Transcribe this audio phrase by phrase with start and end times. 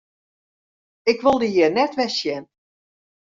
[1.11, 2.45] Ik wol dy hjir net wer sjen!